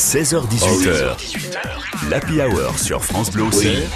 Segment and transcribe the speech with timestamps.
[0.00, 3.86] 16h18h, l'Happy Hour sur France Bleu Auxerre.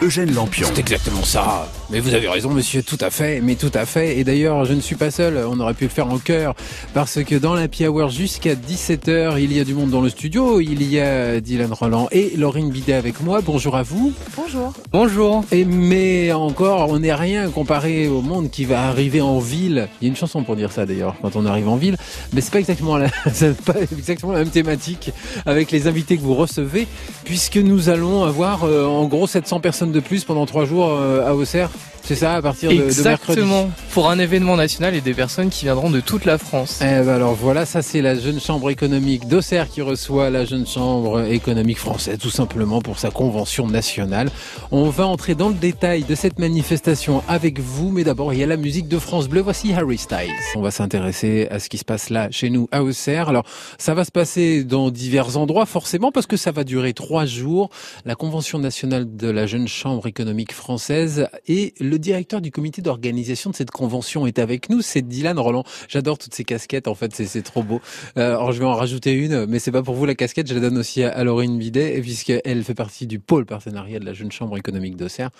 [0.00, 0.68] Eugène Lampion.
[0.72, 1.68] C'est exactement ça.
[1.88, 4.18] Mais vous avez raison, monsieur, tout à fait, mais tout à fait.
[4.18, 6.56] Et d'ailleurs, je ne suis pas seul, on aurait pu le faire en chœur,
[6.94, 10.60] parce que dans l'Happy Hour jusqu'à 17h, il y a du monde dans le studio.
[10.60, 13.40] Il y a Dylan Roland et Laurine Bidet avec moi.
[13.40, 14.12] Bonjour à vous.
[14.36, 14.72] Bonjour.
[14.90, 15.44] Bonjour.
[15.52, 19.88] Et mais encore, on n'est rien comparé au monde qui va arriver en ville.
[20.00, 21.96] Il y a une chanson pour dire ça d'ailleurs, quand on arrive en ville.
[22.32, 25.12] Mais c'est pas exactement la, c'est pas exactement la même thématique
[25.46, 26.88] avec les invités que vous recevez,
[27.24, 31.24] puisque nous allons avoir euh, en gros 700 personnes de plus pendant trois jours euh,
[31.24, 31.70] à Auxerre.
[32.02, 33.00] C'est ça, à partir de, de mercredi.
[33.00, 33.68] Exactement.
[33.92, 36.78] Pour un événement national et des personnes qui viendront de toute la France.
[36.80, 40.66] Eh ben alors voilà, ça c'est la jeune chambre économique d'Auxerre qui reçoit la jeune
[40.66, 44.30] chambre économique française, tout simplement pour sa convention nationale.
[44.70, 48.42] On va entrer dans le détail de cette manifestation avec vous, mais d'abord il y
[48.44, 49.40] a la musique de France Bleu.
[49.40, 50.30] Voici Harry Styles.
[50.54, 53.28] On va s'intéresser à ce qui se passe là chez nous à Auxerre.
[53.28, 53.44] Alors
[53.78, 57.68] ça va se passer dans divers endroits forcément parce que ça va durer trois jours.
[58.04, 63.50] La convention nationale de la jeune chambre économique française et le directeur du comité d'organisation
[63.50, 65.64] de cette convention est avec nous, c'est Dylan Roland.
[65.88, 67.80] J'adore toutes ces casquettes, en fait, c'est trop beau.
[68.18, 70.54] Euh, alors je vais en rajouter une, mais c'est pas pour vous la casquette, je
[70.54, 74.12] la donne aussi à, à Laurine Bidet, puisqu'elle fait partie du pôle partenariat de la
[74.12, 75.30] Jeune Chambre économique d'Auxerre.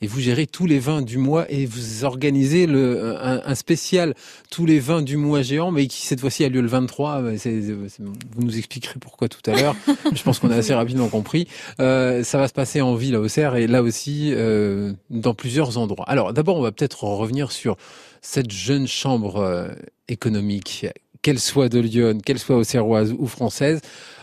[0.00, 4.14] Et vous gérez tous les vins du mois et vous organisez le, un, spécial
[4.50, 7.22] tous les vins du mois géant, mais qui cette fois-ci a lieu le 23.
[7.38, 9.76] C'est- c'est- vous nous expliquerez pourquoi tout à l'heure.
[10.14, 11.48] je pense qu'on a assez rapidement compris.
[11.80, 15.75] Euh, ça va se passer en ville à Auxerre et là aussi euh, dans plusieurs
[15.76, 16.04] endroits.
[16.08, 17.76] Alors d'abord, on va peut-être revenir sur
[18.22, 19.68] cette jeune chambre euh,
[20.08, 20.86] économique,
[21.22, 23.80] qu'elle soit de Lyon, qu'elle soit auxerroise ou française.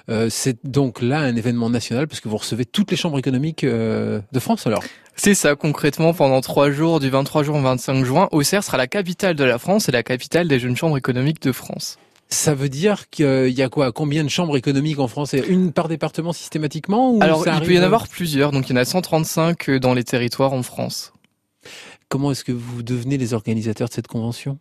[0.09, 3.63] Euh, c'est donc là un événement national parce que vous recevez toutes les chambres économiques
[3.63, 4.83] euh, de France alors.
[5.15, 8.87] C'est ça, concrètement, pendant trois jours, du 23 juin au 25 juin, Auxerre sera la
[8.87, 11.97] capitale de la France et la capitale des jeunes chambres économiques de France.
[12.29, 13.91] Ça veut dire qu'il y a quoi?
[13.91, 15.33] Combien de chambres économiques en France?
[15.33, 18.79] Une par département systématiquement ou Alors, il peut y en avoir plusieurs, donc il y
[18.79, 21.13] en a 135 dans les territoires en France.
[22.13, 24.59] Comment est-ce que vous devenez les organisateurs de cette convention?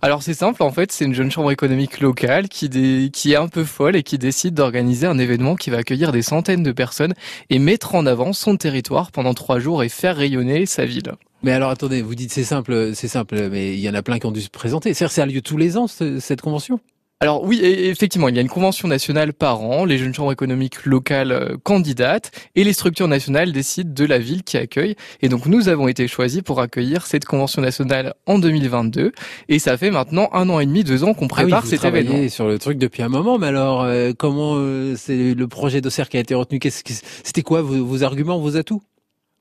[0.00, 3.36] Alors c'est simple, en fait, c'est une jeune chambre économique locale qui, dé- qui est
[3.36, 6.72] un peu folle et qui décide d'organiser un événement qui va accueillir des centaines de
[6.72, 7.12] personnes
[7.50, 11.12] et mettre en avant son territoire pendant trois jours et faire rayonner sa ville.
[11.42, 14.18] Mais alors attendez, vous dites c'est simple, c'est simple, mais il y en a plein
[14.18, 14.94] qui ont dû se présenter.
[14.94, 16.80] C'est-à-dire ça a lieu tous les ans ce- cette convention?
[17.20, 20.32] Alors oui, et- effectivement, il y a une convention nationale par an, les jeunes chambres
[20.32, 24.96] économiques locales euh, candidatent et les structures nationales décident de la ville qui accueille.
[25.22, 29.12] Et donc nous avons été choisis pour accueillir cette convention nationale en 2022
[29.48, 31.76] et ça fait maintenant un an et demi, deux ans qu'on prépare ah oui, vous
[31.76, 32.28] cet événement.
[32.28, 36.08] sur le truc depuis un moment, mais alors euh, comment euh, c'est le projet d'Auxerre
[36.08, 38.82] qui a été retenu C'était quoi vos, vos arguments, vos atouts?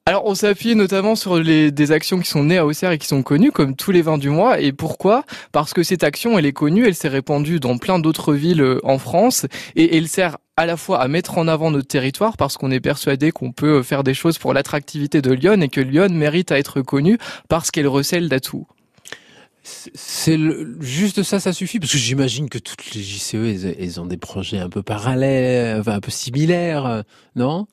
[0.05, 2.97] Alors on s'est appuyé notamment sur les, des actions qui sont nées à Auxerre et
[2.97, 4.59] qui sont connues comme tous les vins du mois.
[4.59, 5.23] Et pourquoi?
[5.53, 8.79] Parce que cette action, elle est connue, elle s'est répandue dans plein d'autres villes euh,
[8.83, 9.45] en France
[9.77, 12.81] et elle sert à la fois à mettre en avant notre territoire parce qu'on est
[12.81, 16.51] persuadé qu'on peut euh, faire des choses pour l'attractivité de Lyon et que Lyon mérite
[16.51, 18.67] à être connue parce qu'elle recèle d'atouts.
[19.63, 23.75] C'est- C'est le- juste ça, ça suffit parce que j'imagine que toutes les JCE, elles,
[23.79, 27.01] elles ont des projets un peu parallèles, enfin un peu similaires, euh,
[27.37, 27.67] non?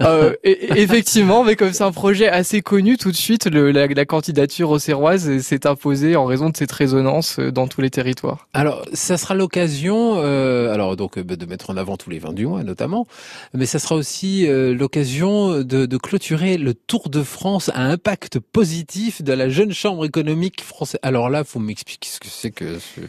[0.00, 3.72] Euh, et- et- effectivement, mais comme c'est un projet assez connu, tout de suite, le,
[3.72, 7.90] la, la candidature auxerroise s'est imposée en raison de cette résonance euh, dans tous les
[7.90, 8.46] territoires.
[8.52, 12.32] Alors, ça sera l'occasion, euh, alors donc euh, de mettre en avant tous les vins
[12.32, 13.08] du mois notamment,
[13.54, 18.38] mais ça sera aussi euh, l'occasion de, de clôturer le Tour de France à impact
[18.38, 21.00] positif de la jeune chambre économique française.
[21.02, 23.00] Alors là, faut m'expliquer ce que c'est que ce,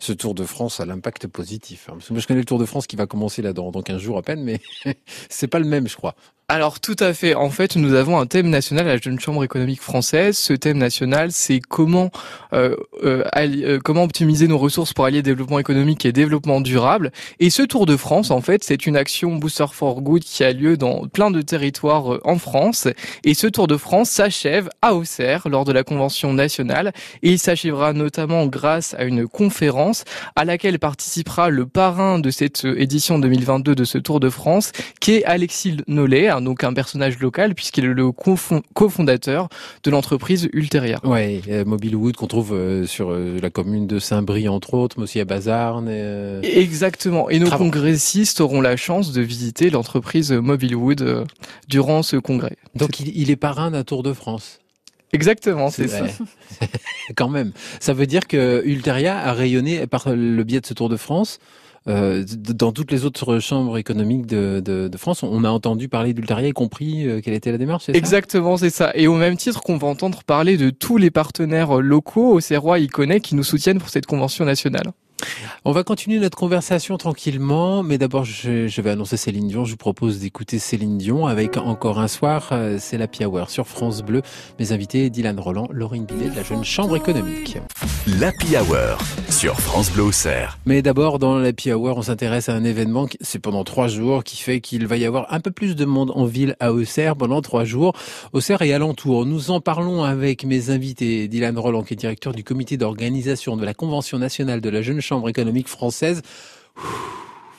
[0.00, 1.88] ce Tour de France à l'impact positif.
[1.88, 1.92] hein.
[1.96, 3.82] Parce que moi, je connais le Tour de France qui va commencer là dans, dans
[3.82, 4.60] 15 jours à peine, mais
[5.28, 6.14] c'est pas le même, je crois.
[6.50, 7.34] Alors tout à fait.
[7.34, 10.38] En fait, nous avons un thème national à la Jeune Chambre économique française.
[10.38, 12.10] Ce thème national, c'est comment
[12.54, 17.12] euh, euh, euh, comment optimiser nos ressources pour allier développement économique et développement durable.
[17.38, 20.54] Et ce Tour de France, en fait, c'est une action Booster for Good qui a
[20.54, 22.88] lieu dans plein de territoires euh, en France.
[23.24, 26.94] Et ce Tour de France s'achève à Auxerre lors de la convention nationale.
[27.22, 30.04] Et il s'achèvera notamment grâce à une conférence
[30.34, 34.72] à laquelle participera le parrain de cette euh, édition 2022 de ce Tour de France,
[34.98, 39.48] qui est Alexis Nollet, donc un personnage local puisqu'il est le cofondateur
[39.84, 40.98] de l'entreprise Ulteria.
[41.04, 44.96] Ouais, euh, Mobile Wood qu'on trouve euh, sur euh, la commune de Saint-Brie entre autres,
[44.98, 45.88] mais aussi à Bazarne.
[45.88, 47.30] et, Exactement.
[47.30, 51.24] Et nos congressistes auront la chance de visiter l'entreprise Mobilewood euh,
[51.68, 52.56] durant ce congrès.
[52.74, 54.60] Donc il, il est parrain d'un Tour de France.
[55.12, 56.04] Exactement, c'est ça.
[57.16, 57.52] Quand même.
[57.80, 61.38] Ça veut dire que Ulteria a rayonné par le biais de ce Tour de France.
[61.86, 66.12] Euh, dans toutes les autres chambres économiques de, de, de France, on a entendu parler
[66.12, 67.92] d'Ulteria, y compris euh, quelle était la démarche, ça?
[67.92, 68.90] Exactement, c'est ça.
[68.94, 72.78] Et au même titre qu'on va entendre parler de tous les partenaires locaux au Serrois
[72.78, 74.92] Iconet qui nous soutiennent pour cette convention nationale.
[75.64, 79.64] On va continuer notre conversation tranquillement, mais d'abord je, vais annoncer Céline Dion.
[79.64, 83.66] Je vous propose d'écouter Céline Dion avec encore un soir, euh, c'est la Hour sur
[83.66, 84.22] France Bleu.
[84.58, 87.58] Mes invités Dylan Roland, Laurine Binet de la Jeune Chambre économique.
[88.06, 88.98] L'Happy Hour
[89.38, 90.58] sur France Bleu Auxerre.
[90.66, 94.36] Mais d'abord dans l'Happy Hour, on s'intéresse à un événement, c'est pendant trois jours, qui
[94.36, 97.40] fait qu'il va y avoir un peu plus de monde en ville à Auxerre pendant
[97.40, 97.92] trois jours.
[98.32, 99.26] Auxerre et alentour.
[99.26, 103.64] Nous en parlons avec mes invités Dylan Roland, qui est directeur du comité d'organisation de
[103.64, 106.22] la Convention nationale de la Jeune Chambre économique française.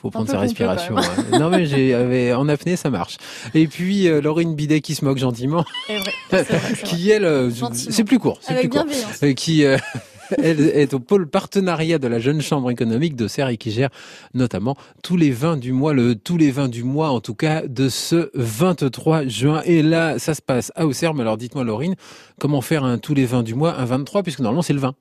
[0.02, 0.98] faut prendre sa respiration.
[0.98, 1.38] Hein.
[1.38, 3.16] non mais j'ai en apnée ça marche.
[3.54, 5.64] Et puis euh, Laurine Bidet qui se moque gentiment,
[6.30, 6.44] vrai,
[6.84, 8.84] qui elle, euh, c'est plus court, c'est plus court,
[9.22, 9.64] euh, qui
[10.42, 13.90] elle est au pôle partenariat de la Jeune Chambre économique d'Auxerre et qui gère
[14.34, 17.62] notamment tous les vins du mois, le tous les vins du mois en tout cas
[17.66, 19.62] de ce 23 juin.
[19.64, 21.14] Et là, ça se passe à Auxerre.
[21.14, 21.94] Mais alors dites-moi Laurine,
[22.38, 24.94] comment faire un tous les vins du mois, un 23 puisque normalement c'est le 20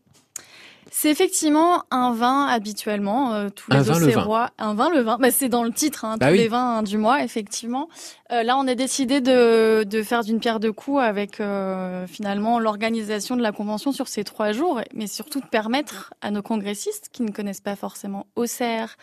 [1.01, 4.49] c'est effectivement un vin habituellement, euh, tous les vin.
[4.57, 5.17] un vin le vin.
[5.17, 7.87] Bah, c'est dans le titre, hein, bah tous les vins du mois, effectivement.
[8.33, 12.59] Euh, là, on a décidé de, de faire d'une pierre deux coups avec euh, finalement
[12.59, 17.07] l'organisation de la convention sur ces trois jours, mais surtout de permettre à nos congressistes
[17.13, 18.97] qui ne connaissent pas forcément Auxerre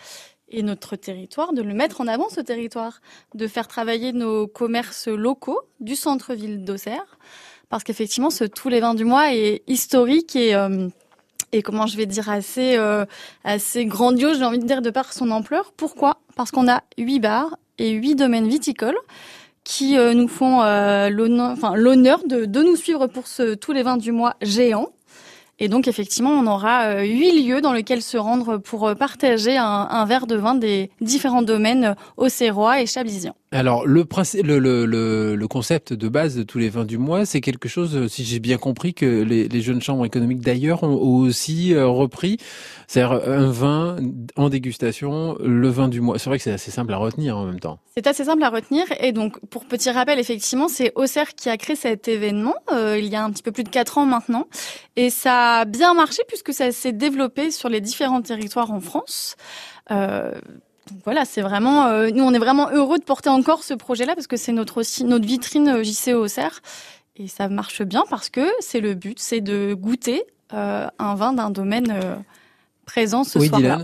[0.50, 3.00] et notre territoire, de le mettre en avant ce territoire,
[3.34, 7.16] de faire travailler nos commerces locaux du centre-ville d'Auxerre,
[7.70, 10.54] parce qu'effectivement, ce tous les vins du mois est historique et
[11.56, 13.05] et comment je vais dire assez euh,
[13.44, 15.73] assez grandiose, j'ai envie de dire de par son ampleur.
[15.76, 16.19] Pourquoi?
[16.37, 18.99] Parce qu'on a huit bars et huit domaines viticoles
[19.64, 24.12] qui euh, nous font euh, l'honneur, de, nous suivre pour ce tous les vins du
[24.12, 24.91] mois géant.
[25.58, 30.26] Et donc effectivement, on aura huit lieux dans lesquels se rendre pour partager un, verre
[30.26, 33.35] de vin des différents domaines auxerrois et chablisiens.
[33.52, 34.04] Alors le,
[34.43, 38.08] le, le, le, concept de base de tous les vins du mois, c'est quelque chose,
[38.08, 42.38] si j'ai bien compris, que les, jeunes chambres économiques d'ailleurs ont aussi euh, repris.
[42.88, 43.96] C'est-à-dire un vin
[44.34, 46.19] en dégustation, le vin du mois.
[46.19, 47.78] C'est vrai que c'est assez simple à retenir en même temps.
[47.94, 48.84] C'est assez simple à retenir.
[49.00, 53.06] Et donc, pour petit rappel, effectivement, c'est Auxerre qui a créé cet événement euh, il
[53.06, 54.48] y a un petit peu plus de quatre ans maintenant.
[54.96, 59.37] Et ça a bien marché puisque ça s'est développé sur les différents territoires en France.
[59.93, 60.32] Euh,
[60.90, 64.14] donc voilà, c'est vraiment, euh, nous on est vraiment heureux de porter encore ce projet-là
[64.14, 66.62] parce que c'est notre aussi notre vitrine euh, JC Auxerre
[67.16, 71.32] et ça marche bien parce que c'est le but, c'est de goûter euh, un vin
[71.32, 72.14] d'un domaine euh,
[72.84, 73.80] présent ce oui, soir-là.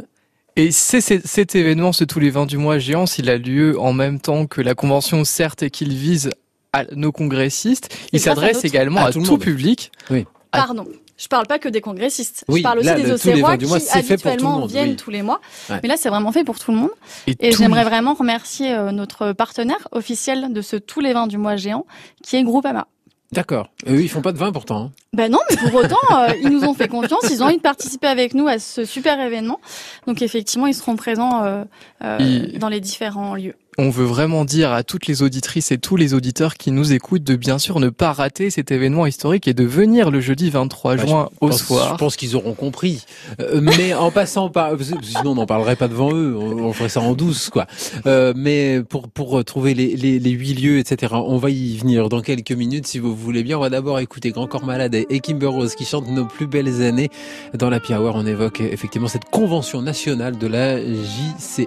[0.55, 3.95] Et c'est cet événement, ce tous les vins du mois géant, s'il a lieu en
[3.95, 6.31] même temps que la convention, certes, et qu'il vise
[6.75, 9.91] à nos congressistes, il s'adresse également à, tout, public.
[10.11, 10.27] Oui.
[10.51, 10.87] Pardon.
[11.23, 12.45] Je parle pas que des congressistes.
[12.49, 15.41] je parle aussi des Auxerrois qui habituellement viennent tous les mois.
[15.71, 16.91] Mais là, c'est vraiment fait pour tout le monde.
[17.29, 21.55] Et, j'aimerais vraiment remercier euh, notre partenaire officiel de ce tous les vins du mois
[21.55, 21.87] géant,
[22.25, 22.89] qui est Groupama.
[23.31, 23.69] D'accord.
[23.89, 24.87] Eux, ils font pas de vin pourtant.
[24.87, 24.91] Hein.
[25.13, 27.23] Ben non, mais pour autant, euh, ils nous ont fait confiance.
[27.31, 29.61] Ils ont envie de participer avec nous à ce super événement.
[30.09, 34.83] Donc effectivement, ils seront présents euh, dans les différents lieux on veut vraiment dire à
[34.83, 38.13] toutes les auditrices et tous les auditeurs qui nous écoutent de bien sûr ne pas
[38.13, 41.93] rater cet événement historique et de venir le jeudi 23 bah, juin au soir.
[41.93, 43.05] Je pense qu'ils auront compris.
[43.41, 44.73] Euh, mais en passant par,
[45.03, 47.67] sinon on n'en parlerait pas devant eux, on, ferait ça en douce quoi.
[48.07, 51.15] Euh, mais pour pour trouver les, les, les huit lieux etc.
[51.15, 53.57] On va y venir dans quelques minutes si vous voulez bien.
[53.57, 56.83] On va d'abord écouter Grand Corps Malade et Kimber Rose qui chantent nos plus belles
[56.83, 57.09] années
[57.55, 58.15] dans la Hour.
[58.17, 61.67] On évoque effectivement cette convention nationale de la JCE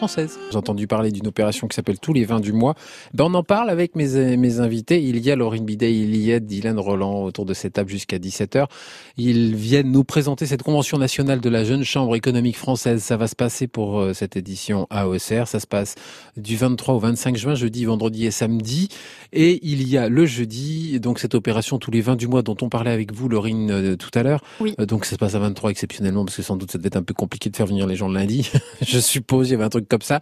[0.00, 0.38] française.
[0.50, 2.74] J'ai entendu parler d'une opération qui s'appelle Tous les vins du mois.
[3.12, 5.02] Ben, on en parle avec mes, mes invités.
[5.02, 8.16] Il y a Laurine Bidet, il y a Dylan Roland autour de cette table jusqu'à
[8.16, 8.64] 17h.
[9.18, 13.02] Ils viennent nous présenter cette convention nationale de la jeune chambre économique française.
[13.02, 15.46] Ça va se passer pour euh, cette édition à Auxerre.
[15.48, 15.96] Ça se passe
[16.38, 18.88] du 23 au 25 juin, jeudi, vendredi et samedi.
[19.34, 22.56] Et il y a le jeudi, donc cette opération Tous les vins du mois dont
[22.62, 24.42] on parlait avec vous, Laurine, euh, tout à l'heure.
[24.60, 24.74] Oui.
[24.80, 26.96] Euh, donc ça se passe à 23 exceptionnellement parce que sans doute ça devait être
[26.96, 28.50] un peu compliqué de faire venir les gens le lundi.
[28.80, 30.20] Je suppose, il y avait un truc comme ça.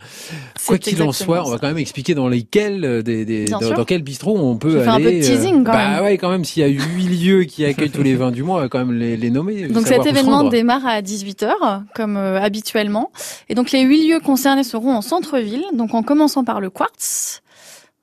[0.67, 3.85] Quoi qu'il en soit, on va quand même expliquer dans lesquels, euh, des, des dans,
[3.85, 4.89] quel bistrot on peut aller.
[4.89, 7.65] un peu de teasing quand bah ouais, quand même, s'il y a huit lieux qui
[7.65, 9.69] accueillent tous les vins du mois, on va quand même les, les nommer.
[9.69, 13.13] Donc cet événement démarre à 18h, comme euh, habituellement.
[13.49, 17.43] Et donc les huit lieux concernés seront en centre-ville, donc en commençant par le Quartz.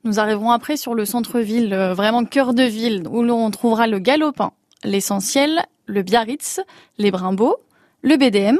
[0.04, 3.98] Nous arriverons après sur le centre-ville, euh, vraiment cœur de ville, où l'on trouvera le
[3.98, 4.52] Galopin,
[4.84, 6.62] l'Essentiel, le Biarritz,
[7.00, 7.58] les Brimbos,
[8.06, 8.58] le BDM.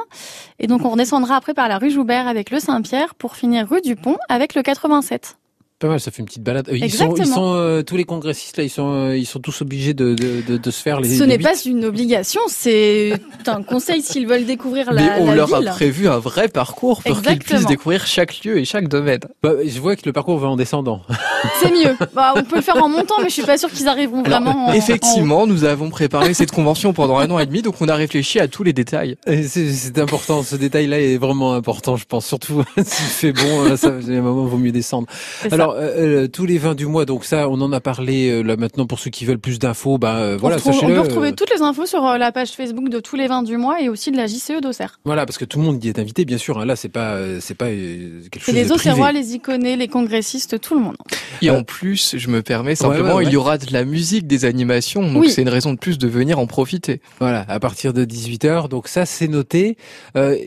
[0.60, 3.82] Et donc on redescendra après par la rue Joubert avec le Saint-Pierre pour finir rue
[3.82, 5.38] du Pont avec le 87.
[5.86, 6.68] Pas mal, ça fait une petite balade.
[6.72, 10.14] Ils sont, ils sont tous les congressistes là, ils sont, ils sont tous obligés de,
[10.14, 11.18] de, de, se faire les.
[11.18, 13.14] Ce n'est pas une obligation, c'est
[13.48, 15.02] un conseil s'ils veulent découvrir la.
[15.02, 18.66] Mais on leur a prévu un vrai parcours pour qu'ils puissent découvrir chaque lieu et
[18.66, 19.20] chaque domaine.
[19.44, 21.02] Bah, je vois que le parcours va en descendant.
[21.62, 21.96] C'est mieux.
[22.14, 24.74] Bah, on peut le faire en montant, mais je suis pas sûr qu'ils arriveront vraiment.
[24.74, 28.40] effectivement, nous avons préparé cette convention pendant un an et demi, donc on a réfléchi
[28.40, 29.18] à tous les détails.
[29.48, 32.26] C'est important, ce détail-là est vraiment important, je pense.
[32.26, 35.08] Surtout s'il fait bon, ça, à un moment, vaut mieux descendre.
[35.52, 38.42] Alors, euh, euh, tous les 20 du mois, donc ça, on en a parlé euh,
[38.42, 39.98] là maintenant pour ceux qui veulent plus d'infos.
[39.98, 43.16] Bah, voilà, on, on peut retrouver toutes les infos sur la page Facebook de tous
[43.16, 45.00] les 20 du mois et aussi de la JCE d'Auxerre.
[45.06, 46.60] Voilà, parce que tout le monde y est invité, bien sûr.
[46.60, 46.66] Hein.
[46.66, 48.46] Là, c'est pas, c'est pas quelque chose.
[48.46, 50.96] C'est les Auxerrois, les iconés, les congressistes, tout le monde.
[51.42, 55.12] Et en plus, je me permets simplement, il y aura de la musique, des animations,
[55.12, 57.02] donc c'est une raison de plus de venir en profiter.
[57.20, 59.78] Voilà, à partir de 18h, donc ça c'est noté.
[60.16, 60.38] Euh,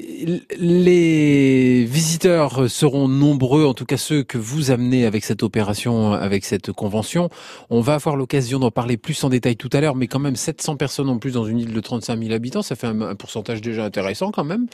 [0.58, 6.44] les visiteurs seront nombreux, en tout cas ceux que vous amenez avec cette opération, avec
[6.44, 7.28] cette convention.
[7.70, 10.36] On va avoir l'occasion d'en parler plus en détail tout à l'heure, mais quand même
[10.36, 13.60] 700 personnes en plus dans une île de 35 000 habitants, ça fait un pourcentage
[13.60, 14.68] déjà intéressant quand même.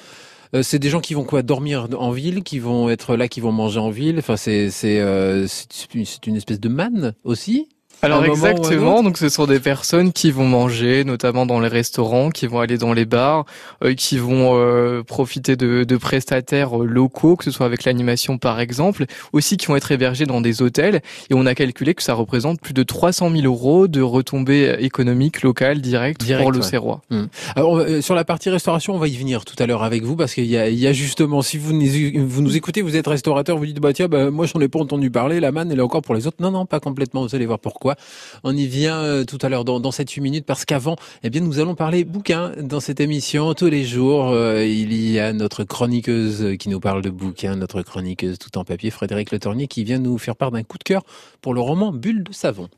[0.54, 3.40] Euh, c'est des gens qui vont quoi dormir en ville, qui vont être là, qui
[3.40, 4.18] vont manger en ville.
[4.18, 7.68] Enfin, c'est c'est euh, c'est une espèce de manne aussi.
[8.04, 12.46] Alors exactement, donc ce sont des personnes qui vont manger, notamment dans les restaurants, qui
[12.46, 13.44] vont aller dans les bars,
[13.82, 18.38] euh, qui vont euh, profiter de, de, prestataires euh, locaux, que ce soit avec l'animation
[18.38, 21.00] par exemple, aussi qui vont être hébergés dans des hôtels.
[21.30, 25.42] Et on a calculé que ça représente plus de 300 000 euros de retombées économiques
[25.42, 26.94] locales directes pour le Ouais.
[27.10, 27.28] Hum.
[27.56, 30.34] Alors sur la partie restauration, on va y venir tout à l'heure avec vous parce
[30.34, 33.06] qu'il y a, il y a justement, si vous nous, vous nous écoutez, vous êtes
[33.06, 35.78] restaurateur, vous dites bah tiens, bah, moi j'en ai pas entendu parler, la manne elle
[35.78, 36.38] est encore pour les autres.
[36.40, 37.22] Non non, pas complètement.
[37.22, 37.93] Vous allez voir pourquoi.
[38.42, 41.30] On y vient euh, tout à l'heure dans, dans cette 8 minutes parce qu'avant, eh
[41.30, 43.54] bien, nous allons parler bouquins dans cette émission.
[43.54, 47.82] Tous les jours, euh, il y a notre chroniqueuse qui nous parle de bouquins, notre
[47.82, 50.84] chroniqueuse tout en papier, Frédéric Le Tornier, qui vient nous faire part d'un coup de
[50.84, 51.02] cœur
[51.40, 52.68] pour le roman Bulle de savon.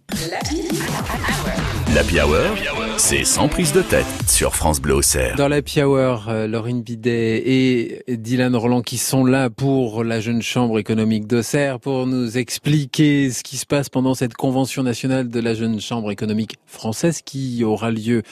[1.95, 2.57] L'Happy Hour,
[2.99, 5.01] c'est sans prise de tête sur France Bleu
[5.37, 10.41] Dans l'Happy Hour, euh, Laurine Bidet et Dylan Roland qui sont là pour la jeune
[10.41, 15.41] chambre économique d'Auxerre pour nous expliquer ce qui se passe pendant cette convention nationale de
[15.41, 18.23] la jeune chambre économique française qui aura lieu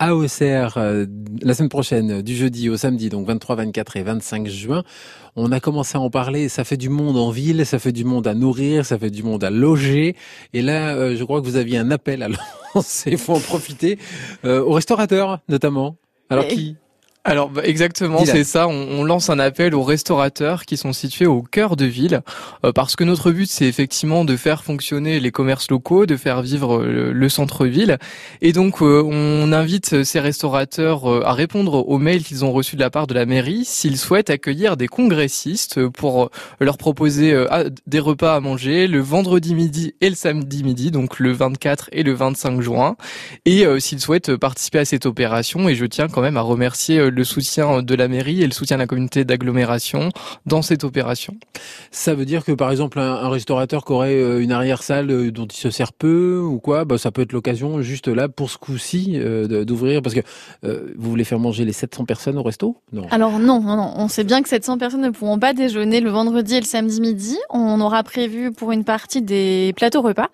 [0.00, 1.06] à Auxerre euh,
[1.42, 4.84] la semaine prochaine, du jeudi au samedi, donc 23, 24 et 25 juin.
[5.40, 8.04] On a commencé à en parler, ça fait du monde en ville, ça fait du
[8.04, 10.16] monde à nourrir, ça fait du monde à loger.
[10.52, 12.28] Et là, euh, je crois que vous aviez un appel à
[12.74, 14.00] lancer, il faut en profiter,
[14.44, 15.96] euh, aux restaurateurs notamment.
[16.28, 16.76] Alors qui?
[17.28, 18.68] Alors bah, exactement, c'est ça.
[18.68, 22.22] On, lance un appel aux restaurateurs qui sont situés au cœur de ville,
[22.64, 26.40] euh, parce que notre but c'est effectivement de faire fonctionner les commerces locaux, de faire
[26.42, 27.98] vivre euh, le, centre-ville,
[28.40, 32.80] et donc euh, on invite ces restaurateurs à répondre aux mails qu'ils ont reçus de
[32.80, 36.30] la part de la mairie s'ils souhaitent accueillir des congressistes pour
[36.60, 37.44] leur proposer
[37.86, 42.02] des repas à manger le vendredi midi et le samedi midi, donc le 24 et
[42.02, 42.96] le 25 juin,
[43.44, 45.68] et s'ils souhaitent participer à cette opération.
[45.68, 48.76] Et je tiens quand même à remercier le soutien de la mairie et le soutien
[48.76, 50.10] de la communauté d'agglomération
[50.46, 51.36] dans cette opération.
[51.90, 55.46] Ça veut dire que par exemple un, restaurateur qui aurait euh, une arrière-salle euh, dont
[55.46, 58.58] il se sert peu ou quoi, bah, ça peut être l'occasion juste là pour ce
[58.58, 60.20] coup-ci euh, d'ouvrir parce que
[60.62, 62.76] vous voulez faire manger les 700 personnes au resto?
[62.92, 63.06] Non.
[63.10, 66.10] Alors non, non, non, on sait bien que 700 personnes ne pourront pas déjeuner le
[66.10, 67.38] vendredi et le samedi midi.
[67.50, 70.28] On aura prévu pour une partie des plateaux repas,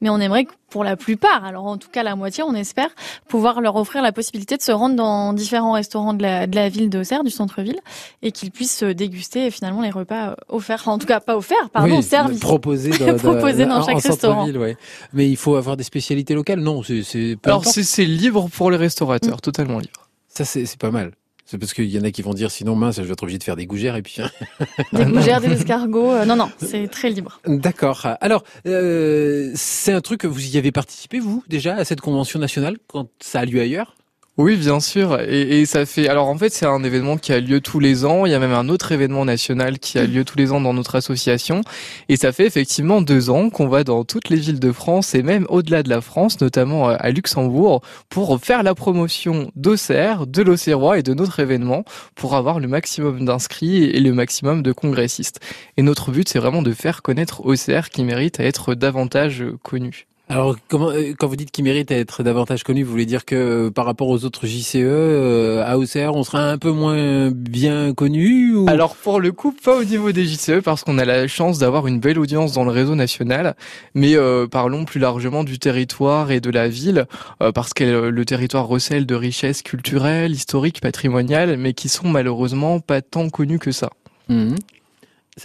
[0.00, 2.90] mais on aimerait que pour la plupart, alors en tout cas la moitié, on espère
[3.28, 6.68] pouvoir leur offrir la possibilité de se rendre dans différents restaurants de la, de la
[6.68, 7.80] ville d'Auxerre, du centre-ville,
[8.22, 12.02] et qu'ils puissent déguster finalement les repas offerts, en tout cas pas offerts, pardon, oui,
[12.02, 12.38] servis.
[12.38, 14.48] Proposés dans, proposés dans chaque restaurant.
[14.48, 14.76] Ouais.
[15.12, 19.40] Mais il faut avoir des spécialités locales, non c'est Alors c'est libre pour les restaurateurs,
[19.40, 20.08] totalement libre.
[20.28, 21.12] Ça c'est pas mal.
[21.46, 23.38] C'est parce qu'il y en a qui vont dire sinon mince, je vais être obligé
[23.38, 24.18] de faire des gougères et puis.
[24.92, 26.12] des gougères, des escargots.
[26.12, 27.40] Euh, non, non, c'est très libre.
[27.46, 28.06] D'accord.
[28.20, 32.38] Alors, euh, c'est un truc que vous y avez participé vous déjà à cette convention
[32.38, 33.94] nationale quand ça a lieu ailleurs?
[34.40, 35.20] Oui, bien sûr.
[35.20, 36.08] Et, et, ça fait.
[36.08, 38.24] Alors en fait, c'est un événement qui a lieu tous les ans.
[38.24, 40.72] Il y a même un autre événement national qui a lieu tous les ans dans
[40.72, 41.60] notre association.
[42.08, 45.22] Et ça fait effectivement deux ans qu'on va dans toutes les villes de France et
[45.22, 50.40] même au-delà de la France, notamment euh, à Luxembourg, pour faire la promotion d'Auxerre, de
[50.40, 55.40] l'Auxerrois et de notre événement pour avoir le maximum d'inscrits et le maximum de congressistes.
[55.76, 60.09] Et notre but, c'est vraiment de faire connaître Auxerre qui mérite à être davantage connu.
[60.30, 63.24] Alors, comment, euh, quand vous dites qu'il mérite à être davantage connu, vous voulez dire
[63.24, 67.32] que euh, par rapport aux autres JCE, euh, à Auxerre, on sera un peu moins
[67.32, 68.68] bien connu ou...
[68.68, 71.88] Alors, pour le coup, pas au niveau des JCE, parce qu'on a la chance d'avoir
[71.88, 73.56] une belle audience dans le réseau national,
[73.96, 74.14] mais
[74.52, 77.06] parlons plus largement du territoire et de la ville,
[77.52, 83.02] parce que le territoire recèle de richesses culturelles, historiques, patrimoniales, mais qui sont malheureusement pas
[83.02, 83.90] tant connues que ça.
[84.28, 84.54] Mmh.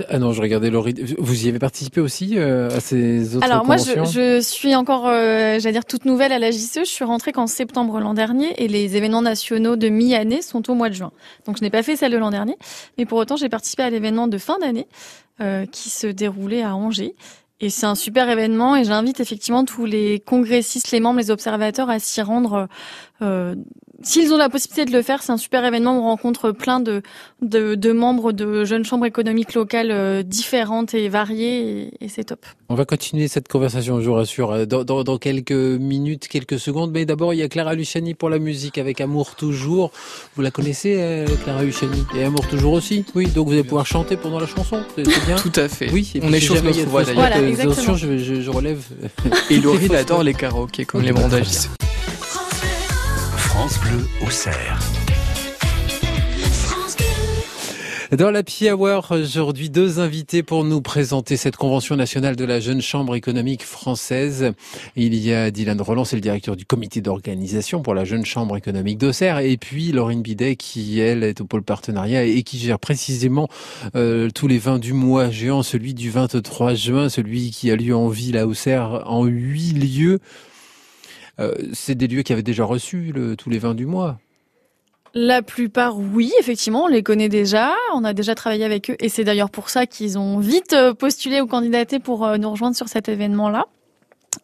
[0.10, 0.96] Ah non, je regardais Laurie.
[1.20, 5.08] Vous y avez participé aussi euh, à ces autres Alors moi, je, je, suis encore,
[5.08, 6.80] euh, j'allais dire toute nouvelle à la JCE.
[6.80, 10.74] Je suis rentrée qu'en septembre l'an dernier et les événements nationaux de mi-année sont au
[10.74, 11.12] mois de juin.
[11.46, 12.58] Donc je n'ai pas fait celle de l'an dernier,
[12.98, 14.88] mais pour autant j'ai participé à l'événement de fin d'année
[15.40, 17.16] euh, qui se déroulait à Angers.
[17.62, 21.90] Et c'est un super événement et j'invite effectivement tous les congressistes, les membres, les observateurs
[21.90, 22.68] à s'y rendre
[24.04, 25.98] s'ils ont la possibilité de le faire, c'est un super événement.
[25.98, 27.02] On rencontre plein de,
[27.42, 32.46] de, de membres de jeunes chambres économiques locales euh, différentes et variées, et, c'est top.
[32.70, 36.60] On va continuer cette conversation, je vous rassure, euh, dans, dans, dans quelques minutes, quelques
[36.60, 36.92] secondes.
[36.92, 39.92] Mais d'abord, il y a Clara Luciani pour la musique avec Amour toujours.
[40.36, 43.06] Vous la connaissez, euh, Clara Luciani Et Amour toujours aussi?
[43.16, 45.36] Oui, donc vous allez pouvoir chanter pendant la chanson, c'est bien?
[45.38, 45.92] Tout à fait.
[45.92, 47.30] Oui, on échauffe notre voix d'ailleurs.
[47.30, 47.54] Voilà,
[47.96, 48.84] je, je, je, relève.
[49.50, 51.70] Et Laurie adore les karaokés comme les mondages.
[53.58, 54.78] France Bleu au cerf.
[58.12, 58.42] Dans la
[58.74, 63.64] Hour, aujourd'hui, deux invités pour nous présenter cette convention nationale de la jeune chambre économique
[63.64, 64.52] française.
[64.98, 68.58] Il y a Dylan Roland, c'est le directeur du comité d'organisation pour la jeune chambre
[68.58, 72.78] économique d'Auxerre, et puis Laurine Bidet, qui, elle, est au pôle partenariat et qui gère
[72.78, 73.48] précisément
[73.96, 77.96] euh, tous les 20 du mois géant, celui du 23 juin, celui qui a lieu
[77.96, 80.20] en ville à Auxerre, en huit lieux.
[81.40, 84.20] Euh, c'est des lieux qui avaient déjà reçu le, tous les vins du mois.
[85.14, 89.08] La plupart, oui, effectivement, on les connaît déjà, on a déjà travaillé avec eux, et
[89.08, 92.76] c'est d'ailleurs pour ça qu'ils ont vite euh, postulé ou candidaté pour euh, nous rejoindre
[92.76, 93.66] sur cet événement-là.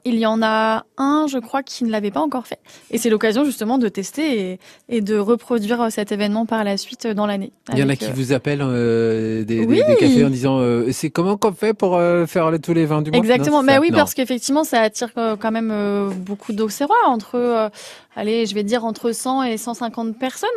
[0.05, 2.60] Il y en a un, je crois, qui ne l'avait pas encore fait.
[2.89, 7.25] Et c'est l'occasion justement de tester et, de reproduire cet événement par la suite dans
[7.25, 7.51] l'année.
[7.72, 9.65] Il y en a qui euh, vous appellent euh, des,
[10.00, 13.20] cafés en disant euh, c'est comment qu'on fait pour faire tous les vins du monde?
[13.20, 17.72] Exactement, mais oui, parce qu'effectivement, ça attire quand même beaucoup d'Auxerrois, entre,
[18.15, 20.50] allez, je vais dire entre 100 et 150 personnes.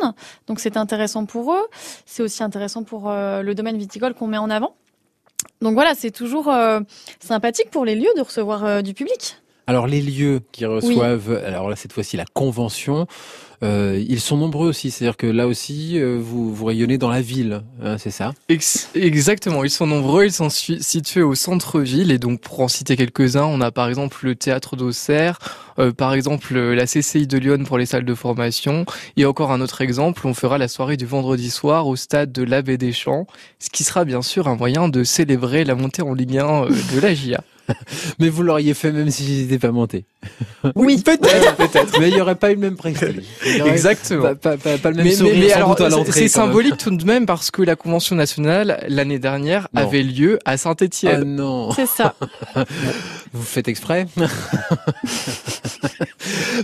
[0.47, 1.65] Donc c'est intéressant pour eux.
[2.05, 4.75] C'est aussi intéressant pour le domaine viticole qu'on met en avant.
[5.61, 6.79] Donc voilà, c'est toujours euh,
[7.19, 9.37] sympathique pour les lieux de recevoir euh, du public.
[9.67, 13.07] Alors les lieux qui reçoivent, alors là cette fois-ci la convention,
[13.63, 17.21] euh, ils sont nombreux aussi, c'est-à-dire que là aussi, euh, vous, vous rayonnez dans la
[17.21, 18.33] ville, hein, c'est ça?
[18.95, 23.45] Exactement, ils sont nombreux, ils sont situés au centre-ville, et donc pour en citer quelques-uns,
[23.45, 25.39] on a par exemple le théâtre d'Auxerre,
[25.79, 28.85] euh, par exemple la CCI de Lyon pour les salles de formation,
[29.17, 32.43] et encore un autre exemple, on fera la soirée du vendredi soir au stade de
[32.43, 33.27] l'Abbé des Champs,
[33.59, 36.99] ce qui sera bien sûr un moyen de célébrer la montée en Ligue 1 de
[36.99, 37.43] la GIA.
[38.19, 40.05] mais vous l'auriez fait même si j'étais pas monté.
[40.75, 41.99] Oui, peut-être, peut-être.
[41.99, 43.21] Mais il n'y aurait pas eu le même prestige.
[43.65, 44.33] Exactement.
[44.35, 45.75] Pas, le même mais, sourire
[46.09, 50.57] C'est symbolique tout de même parce que la convention nationale l'année dernière avait lieu à
[50.57, 51.21] Saint-Étienne.
[51.21, 51.71] Ah non.
[51.71, 52.15] C'est ça.
[53.33, 54.07] vous faites exprès?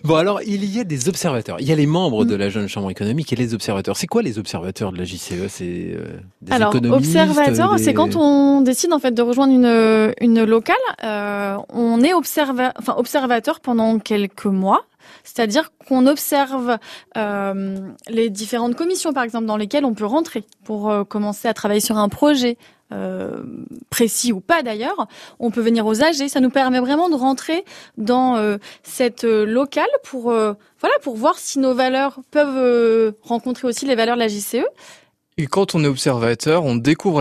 [0.03, 1.57] Bon alors il y a des observateurs.
[1.59, 3.97] Il y a les membres de la jeune chambre économique et les observateurs.
[3.97, 8.61] C'est quoi les observateurs de la JCE C'est euh, des alors, observateurs, c'est quand on
[8.61, 10.75] décide en fait de rejoindre une une locale.
[11.03, 14.85] Euh, on est observa enfin observateur pendant quelques mois.
[15.23, 16.77] C'est-à-dire qu'on observe
[17.17, 17.77] euh,
[18.09, 21.81] les différentes commissions, par exemple, dans lesquelles on peut rentrer pour euh, commencer à travailler
[21.81, 22.57] sur un projet,
[22.91, 23.43] euh,
[23.89, 25.07] précis ou pas d'ailleurs,
[25.39, 26.27] on peut venir aux AG.
[26.27, 27.63] Ça nous permet vraiment de rentrer
[27.97, 33.85] dans euh, cette euh, locale pour voilà pour voir si nos valeurs peuvent rencontrer aussi
[33.85, 34.65] les valeurs de la JCE
[35.41, 37.19] et quand on est observateur, on découvre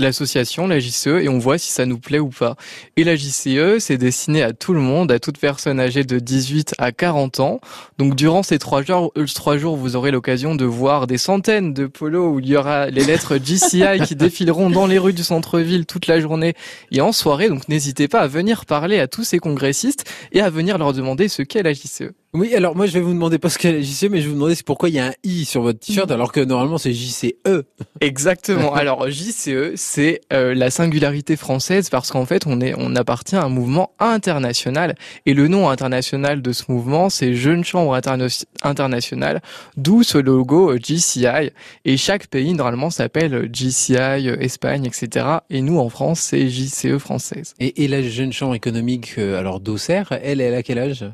[0.00, 2.56] l'association, la JCE, et on voit si ça nous plaît ou pas.
[2.96, 6.74] Et la JCE, c'est destiné à tout le monde, à toute personne âgée de 18
[6.78, 7.60] à 40 ans.
[7.98, 11.72] Donc durant ces trois jours, euh, trois jours vous aurez l'occasion de voir des centaines
[11.72, 15.22] de polos où il y aura les lettres GCI qui défileront dans les rues du
[15.22, 16.54] centre-ville toute la journée
[16.90, 17.48] et en soirée.
[17.48, 21.28] Donc n'hésitez pas à venir parler à tous ces congressistes et à venir leur demander
[21.28, 22.10] ce qu'est la JCE.
[22.34, 24.28] Oui, alors moi je vais vous demander pas ce qu'est la JCE, mais je vais
[24.30, 26.12] vous demander pourquoi il y a un I sur votre t-shirt mm.
[26.14, 27.34] alors que normalement c'est JCE.
[28.00, 28.72] Exactement.
[28.74, 33.42] alors JCE, c'est euh, la singularité française parce qu'en fait on est on appartient à
[33.42, 34.94] un mouvement international
[35.26, 38.00] et le nom international de ce mouvement c'est Jeune Chambre
[38.62, 39.42] Internationale,
[39.76, 41.50] d'où ce logo GCI euh,
[41.84, 45.26] et chaque pays normalement s'appelle GCI euh, Espagne etc.
[45.50, 47.52] Et nous en France c'est JCE française.
[47.60, 51.04] Et, et la Jeune Chambre économique alors d'Auxerre, elle elle a quel âge?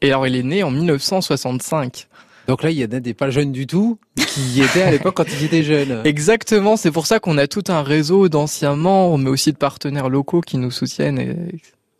[0.00, 2.08] Et alors, il est né en 1965.
[2.48, 5.14] Donc là, il y a des pas jeunes du tout qui y étaient à l'époque
[5.16, 6.00] quand ils étaient jeunes.
[6.04, 10.08] Exactement, c'est pour ça qu'on a tout un réseau d'anciens membres, mais aussi de partenaires
[10.08, 11.18] locaux qui nous soutiennent.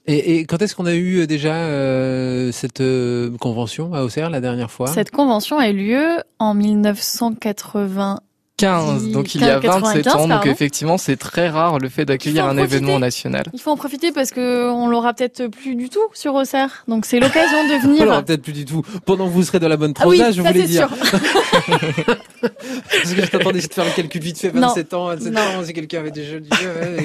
[0.06, 4.30] Et, et, quand est-ce qu'on a eu euh, déjà euh, cette euh, convention à Auxerre
[4.30, 4.86] la dernière fois?
[4.86, 6.06] Cette convention a eu lieu
[6.38, 8.20] en 1981
[8.58, 10.28] 15, donc il y a 27 ans.
[10.28, 13.44] Donc effectivement, c'est très rare le fait d'accueillir un événement national.
[13.52, 16.84] Il faut en profiter parce que on l'aura peut-être plus du tout sur Auxerre.
[16.88, 18.02] Donc c'est l'occasion de venir.
[18.02, 18.82] on l'aura peut-être plus du tout.
[19.06, 20.88] Pendant que vous serez dans la bonne tranche ah je voulais dire.
[22.40, 24.50] parce que je t'attendais de faire le calcul vite fait.
[24.50, 26.50] 27 ans, 27 ans, si quelqu'un avait déjà dit,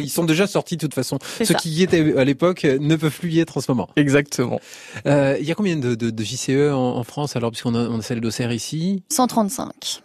[0.02, 1.20] ils sont déjà sortis de toute façon.
[1.44, 3.90] Ceux qui y étaient à l'époque ne peuvent plus y être en ce moment.
[3.96, 4.60] Exactement.
[5.06, 7.88] Euh, il y a combien de, de, de JCE en, en, France alors puisqu'on a,
[7.88, 9.04] on a celle d'Auxerre ici?
[9.10, 10.03] 135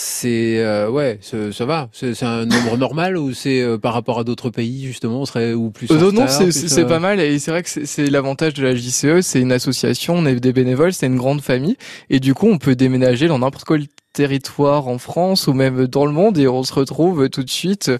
[0.00, 1.88] c'est euh, ouais, ça va.
[1.92, 5.54] C'est un nombre normal ou c'est euh, par rapport à d'autres pays justement, on serait
[5.54, 5.90] ou plus.
[5.90, 9.22] Euh, non, non, c'est pas mal et c'est vrai que c'est l'avantage de la JCE,
[9.22, 11.76] c'est une association, on est des bénévoles, c'est une grande famille
[12.10, 16.06] et du coup on peut déménager dans n'importe quel territoire en France ou même dans
[16.06, 17.90] le monde et on se retrouve tout de suite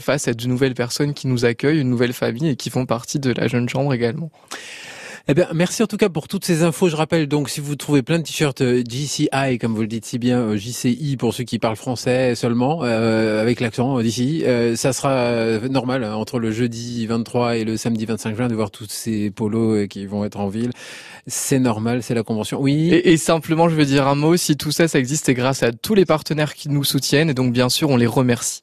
[0.00, 3.18] face à de nouvelles personnes qui nous accueillent, une nouvelle famille et qui font partie
[3.18, 4.30] de la jeune chambre également.
[5.26, 6.90] Eh bien, merci en tout cas pour toutes ces infos.
[6.90, 10.04] Je rappelle donc si vous trouvez plein de t-shirts GCI, euh, comme vous le dites
[10.04, 14.44] si bien, euh, JCI pour ceux qui parlent français seulement, euh, avec l'accent d'ici,
[14.76, 18.70] ça sera normal hein, entre le jeudi 23 et le samedi 25 juin de voir
[18.70, 20.72] tous ces polos qui vont être en ville.
[21.26, 22.60] C'est normal, c'est la convention.
[22.60, 22.92] Oui.
[22.92, 24.36] Et, simplement, je veux dire un mot.
[24.36, 27.30] Si tout ça, ça existe, c'est grâce à tous les partenaires qui nous soutiennent.
[27.30, 28.60] Et donc, bien sûr, on les remercie.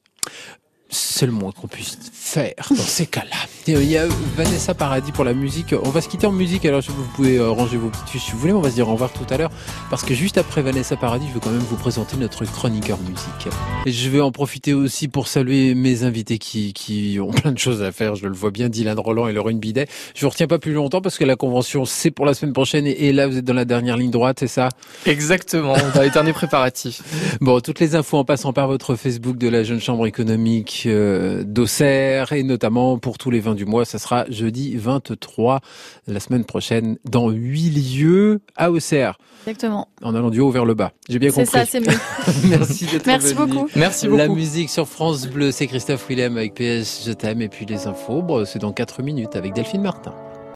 [0.93, 3.37] C'est le moins qu'on puisse faire dans ces cas-là.
[3.65, 5.73] Il y a Vanessa Paradis pour la musique.
[5.83, 8.31] On va se quitter en musique, alors vous pouvez euh, ranger vos petites fiches si
[8.31, 8.53] vous voulez.
[8.53, 9.51] On va se dire au revoir tout à l'heure.
[9.89, 13.53] Parce que juste après Vanessa Paradis, je veux quand même vous présenter notre chroniqueur musique.
[13.85, 17.57] Et je vais en profiter aussi pour saluer mes invités qui, qui ont plein de
[17.57, 18.15] choses à faire.
[18.15, 19.87] Je le vois bien, Dylan Roland et Lorraine Bidet.
[20.13, 22.85] Je vous retiens pas plus longtemps parce que la convention, c'est pour la semaine prochaine.
[22.85, 24.69] Et là, vous êtes dans la dernière ligne droite, c'est ça?
[25.05, 25.77] Exactement.
[25.95, 27.01] Dans les derniers préparatifs.
[27.39, 31.43] Bon, toutes les infos en passant par votre Facebook de la Jeune Chambre économique euh,
[31.43, 35.61] d'Auxerre et notamment pour tous les vins du mois, ça sera jeudi 23
[36.07, 39.17] la semaine prochaine dans huit lieux à Auxerre.
[39.45, 39.87] Exactement.
[40.01, 40.91] En allant du haut vers le bas.
[41.09, 41.45] J'ai bien compris.
[41.45, 41.97] C'est ça, c'est mieux.
[42.49, 43.67] Merci d'être Merci beaucoup.
[43.75, 44.17] Merci beaucoup.
[44.17, 47.87] La musique sur France Bleu, c'est Christophe Willem avec PS Je t'aime et puis les
[47.87, 50.13] infos, c'est dans 4 minutes avec Delphine Martin.